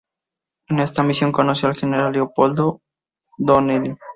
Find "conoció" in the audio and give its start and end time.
1.31-1.69